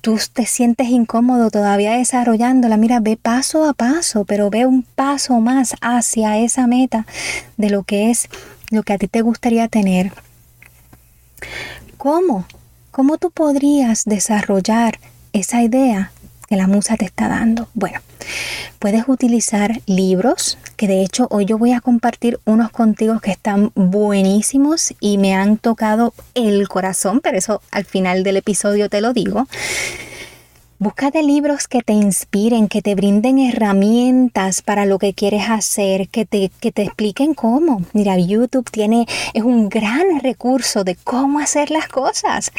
tú 0.00 0.18
te 0.32 0.46
sientes 0.46 0.88
incómodo 0.88 1.50
todavía 1.50 1.92
desarrollándola, 1.92 2.78
mira, 2.78 3.00
ve 3.00 3.18
paso 3.18 3.68
a 3.68 3.74
paso, 3.74 4.24
pero 4.24 4.48
ve 4.48 4.64
un 4.64 4.82
paso 4.82 5.40
más 5.40 5.74
hacia 5.82 6.38
esa 6.38 6.66
meta 6.66 7.06
de 7.58 7.68
lo 7.68 7.82
que 7.82 8.10
es 8.10 8.28
lo 8.70 8.82
que 8.82 8.94
a 8.94 8.98
ti 8.98 9.08
te 9.08 9.20
gustaría 9.20 9.68
tener. 9.68 10.12
¿Cómo? 11.98 12.46
¿Cómo 12.90 13.18
tú 13.18 13.30
podrías 13.30 14.04
desarrollar 14.06 14.98
esa 15.32 15.62
idea 15.62 16.12
que 16.50 16.56
la 16.56 16.66
musa 16.66 16.96
te 16.96 17.04
está 17.04 17.28
dando? 17.28 17.68
Bueno, 17.74 18.00
puedes 18.80 19.04
utilizar 19.06 19.80
libros, 19.86 20.58
que 20.76 20.88
de 20.88 21.02
hecho 21.02 21.28
hoy 21.30 21.44
yo 21.44 21.56
voy 21.58 21.72
a 21.72 21.80
compartir 21.80 22.40
unos 22.44 22.72
contigo 22.72 23.20
que 23.20 23.30
están 23.30 23.70
buenísimos 23.76 24.92
y 24.98 25.16
me 25.16 25.32
han 25.32 25.58
tocado 25.58 26.12
el 26.34 26.68
corazón, 26.68 27.20
pero 27.20 27.38
eso 27.38 27.62
al 27.70 27.84
final 27.84 28.24
del 28.24 28.38
episodio 28.38 28.88
te 28.88 29.00
lo 29.00 29.12
digo. 29.12 29.46
Búscate 30.80 31.22
libros 31.22 31.68
que 31.68 31.82
te 31.82 31.92
inspiren, 31.92 32.66
que 32.66 32.82
te 32.82 32.96
brinden 32.96 33.38
herramientas 33.38 34.60
para 34.60 34.86
lo 34.86 34.98
que 34.98 35.14
quieres 35.14 35.48
hacer, 35.48 36.08
que 36.08 36.24
te, 36.24 36.50
que 36.58 36.72
te 36.72 36.82
expliquen 36.82 37.34
cómo. 37.34 37.82
Mira, 37.92 38.18
YouTube 38.18 38.68
tiene, 38.72 39.06
es 39.34 39.44
un 39.44 39.68
gran 39.68 40.18
recurso 40.20 40.82
de 40.82 40.96
cómo 40.96 41.38
hacer 41.38 41.70
las 41.70 41.86
cosas. 41.86 42.50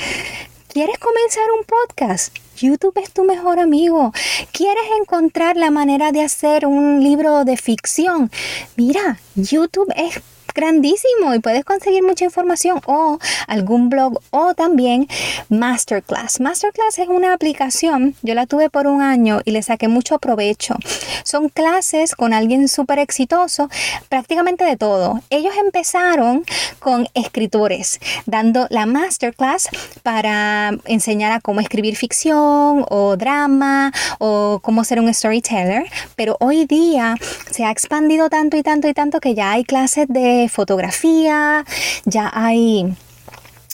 ¿Quieres 0.69 0.97
comenzar 0.99 1.43
un 1.59 1.65
podcast? 1.65 2.37
YouTube 2.61 2.97
es 3.01 3.11
tu 3.11 3.23
mejor 3.23 3.59
amigo. 3.59 4.13
¿Quieres 4.51 4.83
encontrar 5.01 5.57
la 5.57 5.71
manera 5.71 6.11
de 6.11 6.21
hacer 6.21 6.65
un 6.65 7.03
libro 7.03 7.43
de 7.43 7.57
ficción? 7.57 8.31
Mira, 8.75 9.19
YouTube 9.35 9.91
es 9.95 10.21
grandísimo 10.53 11.33
y 11.35 11.39
puedes 11.39 11.65
conseguir 11.65 12.03
mucha 12.03 12.25
información 12.25 12.81
o 12.85 13.19
algún 13.47 13.89
blog 13.89 14.19
o 14.31 14.53
también 14.53 15.07
Masterclass. 15.49 16.39
Masterclass 16.39 16.99
es 16.99 17.07
una 17.07 17.33
aplicación, 17.33 18.15
yo 18.21 18.33
la 18.35 18.45
tuve 18.45 18.69
por 18.69 18.87
un 18.87 19.01
año 19.01 19.41
y 19.45 19.51
le 19.51 19.61
saqué 19.61 19.87
mucho 19.87 20.19
provecho. 20.19 20.75
Son 21.23 21.49
clases 21.49 22.15
con 22.15 22.33
alguien 22.33 22.67
súper 22.67 22.99
exitoso, 22.99 23.69
prácticamente 24.09 24.65
de 24.65 24.77
todo. 24.77 25.21
Ellos 25.29 25.53
empezaron 25.63 26.43
con 26.79 27.07
escritores, 27.13 27.99
dando 28.25 28.67
la 28.69 28.85
Masterclass 28.85 29.69
para 30.03 30.71
enseñar 30.85 31.31
a 31.31 31.39
cómo 31.39 31.61
escribir 31.61 31.95
ficción 31.95 32.85
o 32.89 33.15
drama 33.17 33.91
o 34.19 34.59
cómo 34.61 34.83
ser 34.83 34.99
un 34.99 35.13
storyteller, 35.13 35.85
pero 36.15 36.37
hoy 36.39 36.65
día 36.65 37.15
se 37.49 37.65
ha 37.65 37.71
expandido 37.71 38.29
tanto 38.29 38.57
y 38.57 38.63
tanto 38.63 38.87
y 38.87 38.93
tanto 38.93 39.19
que 39.19 39.35
ya 39.35 39.51
hay 39.51 39.63
clases 39.63 40.07
de 40.07 40.40
fotografía, 40.49 41.65
ya 42.05 42.31
hay 42.33 42.95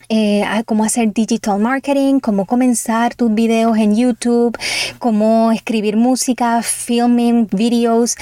eh, 0.10 0.46
cómo 0.66 0.86
hacer 0.86 1.12
digital 1.14 1.60
marketing, 1.60 2.20
cómo 2.20 2.46
comenzar 2.46 3.14
tus 3.16 3.34
videos 3.34 3.78
en 3.78 3.96
YouTube, 3.96 4.58
cómo 5.00 5.52
escribir 5.52 5.98
música, 5.98 6.62
filming, 6.64 7.48
videos. 7.52 8.16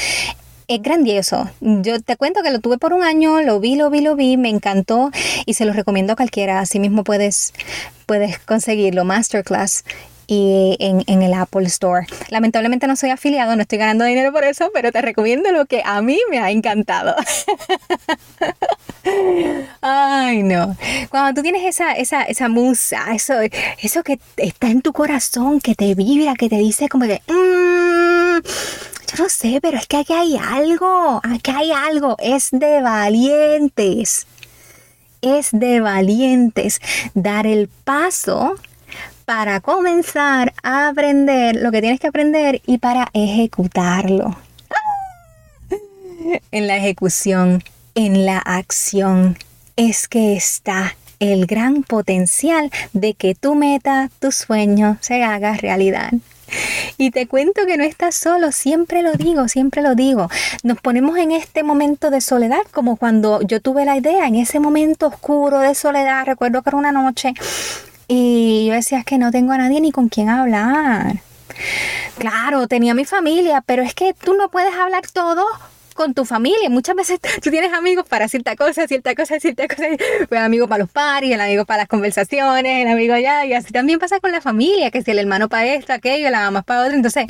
Es 0.67 0.81
grandioso. 0.81 1.47
Yo 1.61 2.01
te 2.01 2.17
cuento 2.17 2.41
que 2.41 2.49
lo 2.49 2.59
tuve 2.59 2.79
por 2.79 2.93
un 2.93 3.03
año, 3.03 3.41
lo 3.41 3.59
vi, 3.59 3.75
lo 3.75 3.91
vi, 3.91 4.01
lo 4.01 4.15
vi, 4.15 4.35
me 4.35 4.49
encantó 4.49 5.11
y 5.45 5.53
se 5.53 5.65
lo 5.65 5.73
recomiendo 5.73 6.13
a 6.13 6.15
cualquiera. 6.15 6.59
Así 6.59 6.79
mismo 6.79 7.03
puedes, 7.03 7.53
puedes 8.07 8.39
conseguirlo, 8.39 9.05
masterclass. 9.05 9.83
Y 10.27 10.75
en, 10.79 11.21
el 11.21 11.33
Apple 11.33 11.65
Store. 11.65 12.07
Lamentablemente 12.29 12.87
no 12.87 12.95
soy 12.95 13.11
afiliado, 13.11 13.55
no 13.55 13.61
estoy 13.61 13.77
ganando 13.77 14.05
dinero 14.05 14.31
por 14.31 14.43
eso, 14.43 14.71
pero 14.73 14.91
te 14.91 15.01
recomiendo 15.01 15.51
lo 15.51 15.65
que 15.65 15.81
a 15.85 16.01
mí 16.01 16.19
me 16.29 16.39
ha 16.39 16.51
encantado. 16.51 17.15
Ay, 19.81 20.43
no. 20.43 20.75
Cuando 21.09 21.33
tú 21.33 21.43
tienes 21.43 21.63
esa, 21.63 21.93
esa, 21.93 22.23
esa 22.23 22.49
musa, 22.49 23.13
eso, 23.13 23.35
eso 23.81 24.03
que 24.03 24.19
está 24.37 24.67
en 24.67 24.81
tu 24.81 24.93
corazón, 24.93 25.61
que 25.61 25.75
te 25.75 25.93
vibra, 25.95 26.35
que 26.35 26.49
te 26.49 26.57
dice 26.57 26.89
como 26.89 27.05
que, 27.05 27.21
mmm, 27.27 28.39
yo 29.07 29.23
no 29.23 29.29
sé, 29.29 29.59
pero 29.61 29.77
es 29.77 29.87
que 29.87 29.97
aquí 29.97 30.13
hay 30.13 30.37
algo, 30.37 31.21
aquí 31.23 31.51
hay 31.51 31.71
algo, 31.71 32.15
es 32.19 32.49
de 32.51 32.81
valientes. 32.81 34.27
Es 35.21 35.49
de 35.51 35.79
valientes 35.79 36.79
dar 37.15 37.47
el 37.47 37.67
paso 37.67 38.55
para 39.25 39.59
comenzar 39.59 40.53
a 40.63 40.87
aprender 40.87 41.55
lo 41.57 41.71
que 41.71 41.81
tienes 41.81 41.99
que 41.99 42.07
aprender 42.07 42.61
y 42.65 42.77
para 42.77 43.09
ejecutarlo. 43.13 44.37
En 46.51 46.67
la 46.67 46.77
ejecución, 46.77 47.63
en 47.95 48.25
la 48.25 48.39
acción, 48.39 49.37
es 49.75 50.07
que 50.07 50.35
está 50.35 50.95
el 51.19 51.45
gran 51.45 51.83
potencial 51.83 52.71
de 52.93 53.13
que 53.13 53.35
tu 53.35 53.55
meta, 53.55 54.09
tu 54.19 54.31
sueño 54.31 54.97
se 55.01 55.23
haga 55.23 55.53
realidad. 55.53 56.11
Y 56.97 57.11
te 57.11 57.27
cuento 57.27 57.65
que 57.65 57.77
no 57.77 57.83
estás 57.83 58.15
solo, 58.15 58.51
siempre 58.51 59.01
lo 59.01 59.13
digo, 59.13 59.47
siempre 59.47 59.81
lo 59.81 59.95
digo. 59.95 60.29
Nos 60.63 60.79
ponemos 60.79 61.17
en 61.17 61.31
este 61.31 61.63
momento 61.63 62.11
de 62.11 62.21
soledad, 62.21 62.61
como 62.71 62.97
cuando 62.97 63.41
yo 63.41 63.59
tuve 63.59 63.85
la 63.85 63.97
idea, 63.97 64.27
en 64.27 64.35
ese 64.35 64.59
momento 64.59 65.07
oscuro 65.07 65.59
de 65.59 65.73
soledad, 65.75 66.25
recuerdo 66.25 66.61
que 66.61 66.69
era 66.69 66.77
una 66.77 66.91
noche, 66.91 67.33
y 68.07 68.67
yo 68.67 68.73
decía 68.73 69.03
que 69.03 69.17
no 69.17 69.31
tengo 69.31 69.51
a 69.51 69.57
nadie 69.57 69.81
ni 69.81 69.91
con 69.91 70.09
quien 70.09 70.29
hablar. 70.29 71.21
Claro, 72.17 72.67
tenía 72.67 72.93
mi 72.93 73.05
familia, 73.05 73.61
pero 73.65 73.83
es 73.83 73.93
que 73.93 74.13
tú 74.13 74.33
no 74.35 74.49
puedes 74.49 74.73
hablar 74.75 75.03
todo 75.11 75.45
con 75.95 76.13
tu 76.13 76.25
familia. 76.25 76.69
Muchas 76.69 76.95
veces 76.95 77.19
tú 77.41 77.49
tienes 77.49 77.73
amigos 77.73 78.05
para 78.07 78.27
cierta 78.27 78.55
cosa, 78.55 78.87
cierta 78.87 79.15
cosa, 79.15 79.39
cierta 79.39 79.67
cosa. 79.67 79.83
Pues 80.29 80.39
el 80.39 80.45
amigo 80.45 80.67
para 80.67 80.83
los 80.83 80.91
paris, 80.91 81.31
el 81.33 81.41
amigo 81.41 81.65
para 81.65 81.83
las 81.83 81.87
conversaciones, 81.87 82.85
el 82.85 82.91
amigo 82.91 83.13
allá. 83.13 83.45
Y 83.45 83.53
así 83.53 83.71
también 83.71 83.97
pasa 83.97 84.19
con 84.19 84.31
la 84.31 84.41
familia, 84.41 84.91
que 84.91 85.01
si 85.01 85.11
el 85.11 85.19
hermano 85.19 85.49
para 85.49 85.73
esto, 85.73 85.93
aquello, 85.93 86.29
la 86.29 86.41
mamá 86.41 86.61
para 86.61 86.81
otro. 86.81 86.95
Entonces, 86.95 87.25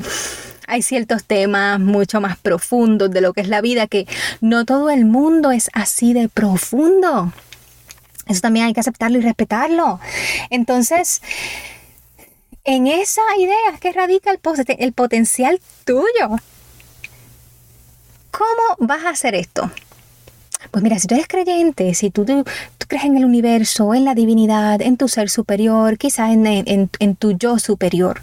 hay 0.67 0.82
ciertos 0.82 1.24
temas 1.24 1.79
mucho 1.79 2.20
más 2.20 2.38
profundos 2.38 3.12
de 3.12 3.22
lo 3.22 3.34
que 3.34 3.41
es 3.41 3.48
la 3.48 3.62
vida, 3.62 3.88
que 3.88 4.08
no 4.41 4.65
todo 4.65 4.89
el 4.89 5.05
mundo 5.05 5.51
es 5.51 5.70
así 5.74 6.13
de 6.13 6.27
profundo. 6.27 7.32
Eso 8.27 8.41
también 8.41 8.65
hay 8.65 8.74
que 8.74 8.79
aceptarlo 8.79 9.17
y 9.20 9.22
respetarlo. 9.22 10.00
Entonces, 10.50 11.22
en 12.65 12.88
esa 12.88 13.22
idea 13.38 13.79
que 13.79 13.91
radica 13.91 14.32
el, 14.32 14.94
potencial 14.94 15.62
tuyo. 15.86 16.36
¿Cómo 18.32 18.88
vas 18.88 19.05
a 19.05 19.10
hacer 19.10 19.36
esto? 19.36 19.72
Pues 20.72 20.84
mira, 20.84 20.98
si 20.98 21.08
tú 21.08 21.13
eres 21.13 21.27
creyente, 21.27 21.94
si 21.94 22.10
tú, 22.10 22.25
tú, 22.25 22.44
crees 22.88 23.05
en 23.05 23.17
el 23.17 23.25
universo, 23.25 23.94
en 23.94 24.03
la 24.03 24.15
divinidad, 24.15 24.82
en 24.82 24.98
tu 24.98 25.08
ser 25.08 25.29
superior, 25.29 25.98
quizás 25.98 26.32
en, 26.32 26.46
en, 26.46 27.15
tu 27.15 27.32
yo 27.34 27.60
superior, 27.60 28.22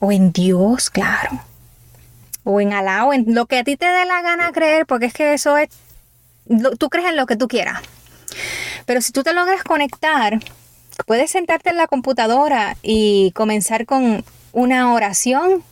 o 0.00 0.10
en 0.10 0.32
Dios, 0.32 0.90
claro, 0.90 1.40
o 2.42 2.60
en 2.60 2.72
Alá, 2.72 3.04
o 3.04 3.12
en 3.12 3.32
lo 3.32 3.46
que 3.46 3.58
a 3.58 3.64
ti 3.64 3.76
te 3.76 3.86
dé 3.86 4.04
la 4.06 4.22
gana 4.22 4.50
creer, 4.52 4.86
porque 4.86 5.06
es 5.06 5.14
que 5.14 5.34
eso 5.34 5.56
es, 5.56 5.68
tú 6.78 6.90
crees 6.90 7.08
en 7.08 7.16
lo 7.16 7.26
que 7.26 7.36
tú 7.36 7.46
quieras. 7.46 7.80
Pero 8.86 9.02
si 9.02 9.12
tú 9.12 9.22
te 9.22 9.34
logras 9.34 9.64
conectar, 9.64 10.40
puedes 11.06 11.30
sentarte 11.30 11.70
en 11.70 11.76
la 11.76 11.88
computadora 11.88 12.76
y 12.82 13.32
comenzar 13.32 13.84
con 13.84 14.24
una 14.52 14.94
oración 14.94 15.62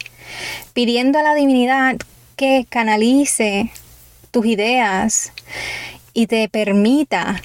pidiendo 0.73 1.19
a 1.19 1.23
la 1.23 1.35
divinidad 1.35 1.97
que 2.37 2.67
canalice 2.69 3.71
tus 4.31 4.47
ideas 4.47 5.33
y 6.13 6.27
te 6.27 6.49
permita 6.49 7.41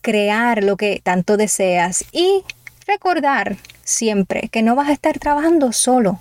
crear 0.00 0.64
lo 0.64 0.76
que 0.76 1.00
tanto 1.02 1.36
deseas 1.36 2.04
y 2.12 2.42
recordar 2.86 3.56
siempre 3.82 4.48
que 4.50 4.62
no 4.62 4.74
vas 4.74 4.88
a 4.88 4.92
estar 4.92 5.18
trabajando 5.18 5.72
solo, 5.72 6.18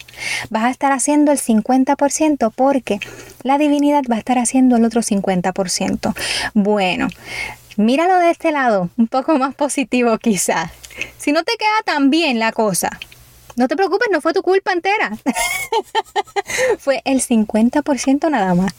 vas 0.49 0.65
a 0.65 0.69
estar 0.69 0.91
haciendo 0.91 1.31
el 1.31 1.39
50% 1.39 2.51
porque 2.55 2.99
la 3.43 3.57
divinidad 3.57 4.03
va 4.09 4.15
a 4.15 4.19
estar 4.19 4.37
haciendo 4.37 4.75
el 4.75 4.85
otro 4.85 5.01
50%. 5.01 6.15
Bueno, 6.53 7.07
míralo 7.77 8.17
de 8.17 8.31
este 8.31 8.51
lado, 8.51 8.89
un 8.97 9.07
poco 9.07 9.37
más 9.37 9.55
positivo 9.55 10.17
quizás. 10.17 10.71
Si 11.17 11.31
no 11.31 11.43
te 11.43 11.53
queda 11.57 11.81
tan 11.85 12.09
bien 12.09 12.39
la 12.39 12.51
cosa, 12.51 12.89
no 13.55 13.69
te 13.69 13.77
preocupes, 13.77 14.09
no 14.11 14.19
fue 14.19 14.33
tu 14.33 14.41
culpa 14.41 14.73
entera. 14.73 15.11
fue 16.79 17.01
el 17.05 17.21
50% 17.21 18.29
nada 18.29 18.53
más. 18.53 18.73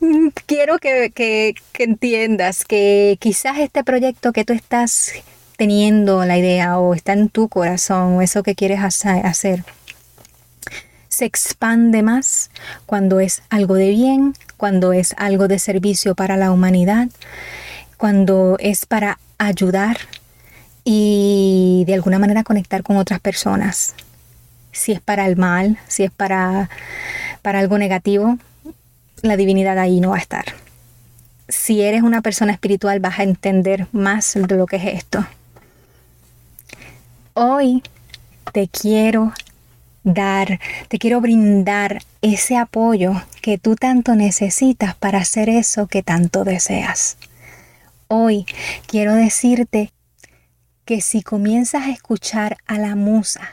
Quiero 0.46 0.78
que, 0.78 1.10
que, 1.14 1.54
entiendas 1.78 2.64
que 2.64 3.16
quizás 3.20 3.58
este 3.58 3.84
proyecto 3.84 4.32
que 4.32 4.44
tú 4.44 4.52
estás 4.52 5.12
teniendo 5.56 6.24
la 6.24 6.38
idea 6.38 6.78
o 6.78 6.94
está 6.94 7.14
en 7.14 7.30
tu 7.30 7.48
corazón 7.48 8.16
o 8.16 8.22
eso 8.22 8.42
que 8.42 8.54
quieres 8.54 8.80
hacer, 8.80 9.64
se 11.08 11.24
expande 11.24 12.02
más 12.02 12.50
cuando 12.86 13.20
es 13.20 13.42
algo 13.50 13.74
de 13.74 13.90
bien, 13.90 14.34
cuando 14.56 14.92
es 14.92 15.14
algo 15.18 15.48
de 15.48 15.58
servicio 15.58 16.14
para 16.14 16.36
la 16.36 16.50
humanidad, 16.52 17.08
cuando 17.96 18.56
es 18.60 18.86
para 18.86 19.18
ayudar 19.38 19.98
y 20.84 21.84
de 21.86 21.94
alguna 21.94 22.18
manera 22.18 22.44
conectar 22.44 22.82
con 22.82 22.96
otras 22.96 23.20
personas. 23.20 23.94
Si 24.72 24.92
es 24.92 25.00
para 25.00 25.26
el 25.26 25.36
mal, 25.36 25.78
si 25.88 26.04
es 26.04 26.10
para, 26.10 26.70
para 27.42 27.58
algo 27.58 27.78
negativo, 27.78 28.38
la 29.22 29.36
divinidad 29.36 29.78
ahí 29.78 30.00
no 30.00 30.10
va 30.10 30.16
a 30.16 30.20
estar. 30.20 30.44
Si 31.48 31.82
eres 31.82 32.02
una 32.02 32.20
persona 32.20 32.52
espiritual 32.52 33.00
vas 33.00 33.18
a 33.18 33.22
entender 33.22 33.86
más 33.92 34.34
de 34.34 34.56
lo 34.56 34.66
que 34.66 34.76
es 34.76 34.84
esto. 34.84 35.26
Hoy 37.34 37.82
te 38.52 38.68
quiero 38.68 39.32
dar, 40.04 40.60
te 40.88 40.98
quiero 40.98 41.20
brindar 41.20 42.02
ese 42.22 42.56
apoyo 42.56 43.12
que 43.42 43.58
tú 43.58 43.76
tanto 43.76 44.14
necesitas 44.14 44.94
para 44.94 45.18
hacer 45.18 45.48
eso 45.48 45.86
que 45.86 46.02
tanto 46.02 46.44
deseas. 46.44 47.16
Hoy 48.08 48.46
quiero 48.86 49.14
decirte 49.14 49.92
que 50.84 51.00
si 51.02 51.22
comienzas 51.22 51.82
a 51.82 51.90
escuchar 51.90 52.56
a 52.66 52.78
la 52.78 52.96
musa 52.96 53.52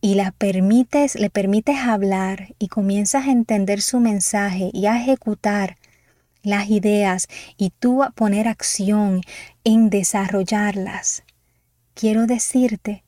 y 0.00 0.14
la 0.14 0.30
permites, 0.30 1.16
le 1.16 1.30
permites 1.30 1.78
hablar 1.78 2.54
y 2.58 2.68
comienzas 2.68 3.26
a 3.26 3.32
entender 3.32 3.82
su 3.82 3.98
mensaje 3.98 4.70
y 4.72 4.86
a 4.86 5.00
ejecutar 5.00 5.76
las 6.42 6.70
ideas 6.70 7.26
y 7.56 7.70
tú 7.70 8.02
a 8.02 8.10
poner 8.10 8.46
acción 8.48 9.22
en 9.64 9.90
desarrollarlas, 9.90 11.24
quiero 11.94 12.26
decirte 12.26 13.02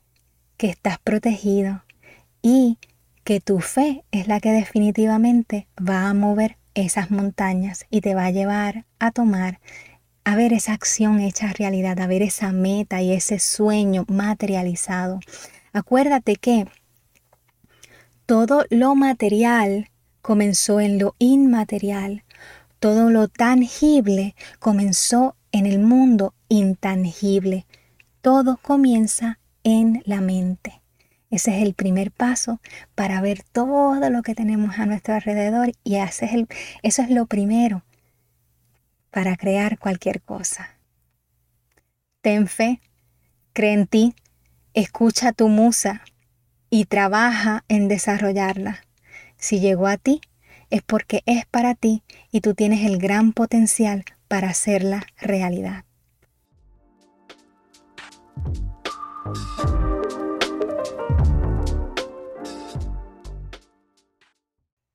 que 0.57 0.69
estás 0.69 0.99
protegido 0.99 1.84
y 2.45 2.77
que 3.25 3.41
tu 3.41 3.61
fe 3.61 4.05
es 4.13 4.29
la 4.29 4.39
que 4.39 4.53
definitivamente 4.53 5.67
va 5.81 6.11
a 6.11 6.15
mover 6.15 6.59
esas 6.75 7.11
montañas 7.11 7.87
y 7.89 8.03
te 8.03 8.15
va 8.15 8.27
a 8.27 8.31
llevar 8.31 8.85
a 8.99 9.13
tomar 9.13 9.61
a 10.25 10.37
ver 10.37 10.53
esa 10.53 10.75
acción 10.75 11.21
hecha 11.21 11.55
realidad, 11.55 11.99
a 12.01 12.07
ver 12.07 12.21
esa 12.21 12.53
meta 12.53 13.01
y 13.01 13.13
ese 13.13 13.39
sueño 13.39 14.05
materializado. 14.09 15.21
Acuérdate 15.73 16.37
que 16.37 16.67
todo 18.27 18.67
lo 18.69 18.95
material 18.95 19.89
comenzó 20.21 20.81
en 20.81 20.99
lo 20.99 21.15
inmaterial, 21.19 22.25
todo 22.79 23.09
lo 23.09 23.29
tangible 23.29 24.35
comenzó 24.59 25.35
en 25.51 25.65
el 25.65 25.79
mundo 25.79 26.35
intangible. 26.49 27.65
Todo 28.21 28.59
comienza 28.59 29.39
en 29.63 30.03
la 30.05 30.21
mente. 30.21 30.84
Ese 31.31 31.57
es 31.57 31.63
el 31.63 31.75
primer 31.75 32.13
paso 32.13 32.61
para 32.95 33.21
ver 33.21 33.43
todo 33.43 34.09
lo 34.11 34.23
que 34.23 34.35
tenemos 34.35 34.79
a 34.79 34.87
nuestro 34.87 35.15
alrededor 35.15 35.73
y 35.83 35.97
ese 35.97 36.27
es 36.27 36.35
el, 36.35 36.49
eso 36.83 37.03
es 37.03 37.11
lo 37.11 37.27
primero 37.27 37.83
para 39.11 39.37
crear 39.37 39.79
cualquier 39.79 40.23
cosa. 40.23 40.77
Ten 42.21 42.47
fe, 42.47 42.81
cree 43.53 43.73
en 43.73 43.87
ti, 43.87 44.15
escucha 44.75 45.33
tu 45.33 45.49
musa 45.49 46.03
y 46.71 46.87
trabaja 46.87 47.65
en 47.69 47.89
desarrollarla. 47.89 48.85
Si 49.37 49.61
llegó 49.61 49.87
a 49.87 49.97
ti, 49.97 50.21
es 50.71 50.83
porque 50.83 51.23
es 51.27 51.47
para 51.47 51.75
ti 51.75 52.03
y 52.33 52.41
tú 52.41 52.55
tienes 52.55 52.85
el 52.85 52.99
gran 52.99 53.33
potencial 53.33 54.05
para 54.27 54.49
hacerla 54.49 55.07
realidad. 55.19 55.85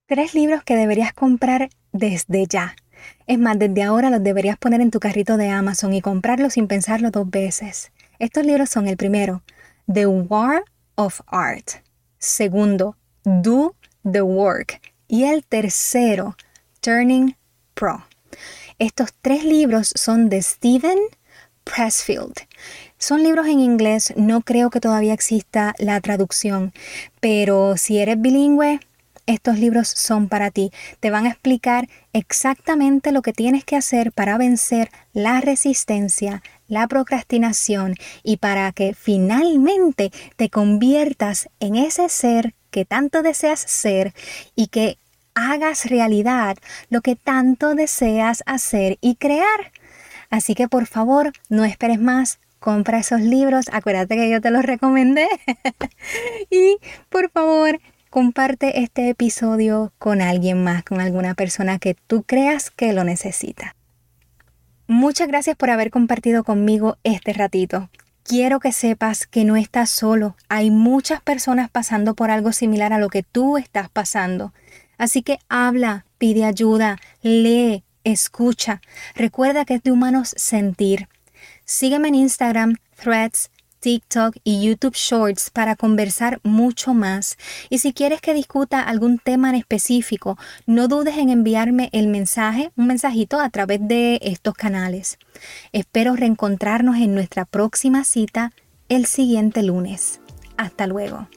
Tres 0.09 0.33
libros 0.33 0.63
que 0.63 0.75
deberías 0.75 1.13
comprar 1.13 1.69
desde 1.91 2.47
ya. 2.47 2.75
Es 3.27 3.37
más, 3.37 3.59
desde 3.59 3.83
ahora 3.83 4.09
los 4.09 4.23
deberías 4.23 4.57
poner 4.57 4.81
en 4.81 4.89
tu 4.89 4.99
carrito 4.99 5.37
de 5.37 5.49
Amazon 5.49 5.93
y 5.93 6.01
comprarlos 6.01 6.53
sin 6.53 6.67
pensarlo 6.67 7.11
dos 7.11 7.29
veces. 7.29 7.91
Estos 8.17 8.43
libros 8.43 8.71
son 8.71 8.87
el 8.87 8.97
primero, 8.97 9.43
The 9.85 10.07
War 10.07 10.63
of 10.95 11.21
Art. 11.27 11.83
Segundo, 12.17 12.97
Do 13.23 13.75
the 14.11 14.23
Work. 14.23 14.81
Y 15.07 15.25
el 15.25 15.43
tercero, 15.43 16.35
Turning 16.81 17.35
Pro. 17.75 18.03
Estos 18.79 19.13
tres 19.21 19.45
libros 19.45 19.93
son 19.95 20.27
de 20.27 20.41
Stephen 20.41 20.97
Pressfield. 21.65 22.33
Son 22.97 23.21
libros 23.21 23.45
en 23.45 23.59
inglés, 23.59 24.11
no 24.17 24.41
creo 24.41 24.71
que 24.71 24.79
todavía 24.79 25.13
exista 25.13 25.75
la 25.77 26.01
traducción, 26.01 26.73
pero 27.19 27.77
si 27.77 27.99
eres 27.99 28.19
bilingüe, 28.19 28.79
estos 29.29 29.59
libros 29.59 29.87
son 29.87 30.27
para 30.27 30.49
ti. 30.49 30.71
Te 30.99 31.11
van 31.11 31.25
a 31.25 31.29
explicar 31.29 31.87
exactamente 32.13 33.11
lo 33.11 33.21
que 33.21 33.31
tienes 33.31 33.63
que 33.63 33.75
hacer 33.75 34.11
para 34.11 34.37
vencer 34.37 34.89
la 35.13 35.39
resistencia, 35.39 36.41
la 36.67 36.87
procrastinación 36.87 37.95
y 38.23 38.37
para 38.37 38.71
que 38.71 38.95
finalmente 38.95 40.11
te 40.35 40.49
conviertas 40.49 41.47
en 41.59 41.75
ese 41.75 42.09
ser 42.09 42.55
que 42.71 42.85
tanto 42.85 43.21
deseas 43.21 43.59
ser 43.59 44.13
y 44.55 44.67
que 44.67 44.97
hagas 45.35 45.85
realidad 45.85 46.57
lo 46.89 47.01
que 47.01 47.15
tanto 47.15 47.75
deseas 47.75 48.41
hacer 48.47 48.97
y 48.99 49.15
crear. 49.15 49.71
Así 50.31 50.55
que 50.55 50.67
por 50.67 50.87
favor, 50.87 51.33
no 51.49 51.65
esperes 51.65 51.99
más, 51.99 52.39
compra 52.59 52.99
esos 52.99 53.21
libros, 53.21 53.67
acuérdate 53.71 54.15
que 54.15 54.29
yo 54.29 54.41
te 54.41 54.49
los 54.51 54.63
recomendé. 54.63 55.27
y 56.49 56.77
por 57.09 57.29
favor, 57.31 57.79
comparte 58.09 58.81
este 58.81 59.09
episodio 59.09 59.93
con 59.99 60.21
alguien 60.21 60.63
más, 60.63 60.83
con 60.83 60.99
alguna 60.99 61.35
persona 61.35 61.79
que 61.79 61.95
tú 61.95 62.23
creas 62.23 62.71
que 62.71 62.93
lo 62.93 63.03
necesita. 63.03 63.75
Muchas 64.87 65.27
gracias 65.27 65.55
por 65.55 65.69
haber 65.69 65.91
compartido 65.91 66.43
conmigo 66.43 66.97
este 67.03 67.33
ratito. 67.33 67.89
Quiero 68.23 68.59
que 68.59 68.71
sepas 68.71 69.27
que 69.27 69.45
no 69.45 69.55
estás 69.55 69.89
solo. 69.89 70.35
Hay 70.49 70.71
muchas 70.71 71.21
personas 71.21 71.69
pasando 71.69 72.15
por 72.15 72.31
algo 72.31 72.51
similar 72.51 72.93
a 72.93 72.99
lo 72.99 73.09
que 73.09 73.23
tú 73.23 73.57
estás 73.57 73.89
pasando. 73.89 74.53
Así 74.97 75.21
que 75.21 75.39
habla, 75.47 76.05
pide 76.17 76.45
ayuda, 76.45 76.97
lee, 77.21 77.83
escucha. 78.03 78.81
Recuerda 79.15 79.65
que 79.65 79.75
es 79.75 79.83
de 79.83 79.91
humanos 79.91 80.33
sentir. 80.35 81.07
Sígueme 81.65 82.07
en 82.07 82.15
Instagram, 82.15 82.77
Threads, 82.95 83.51
TikTok 83.79 84.35
y 84.43 84.61
YouTube 84.63 84.95
Shorts 84.95 85.49
para 85.49 85.75
conversar 85.75 86.39
mucho 86.43 86.93
más. 86.93 87.37
Y 87.69 87.79
si 87.79 87.93
quieres 87.93 88.21
que 88.21 88.33
discuta 88.33 88.81
algún 88.81 89.19
tema 89.19 89.49
en 89.49 89.55
específico, 89.55 90.37
no 90.65 90.87
dudes 90.87 91.17
en 91.17 91.29
enviarme 91.29 91.89
el 91.91 92.07
mensaje, 92.07 92.71
un 92.75 92.87
mensajito 92.87 93.39
a 93.39 93.49
través 93.49 93.79
de 93.87 94.19
estos 94.21 94.53
canales. 94.53 95.17
Espero 95.71 96.15
reencontrarnos 96.15 96.97
en 96.97 97.15
nuestra 97.15 97.45
próxima 97.45 98.03
cita 98.03 98.51
el 98.89 99.05
siguiente 99.05 99.63
lunes. 99.63 100.19
Hasta 100.57 100.87
luego. 100.87 101.27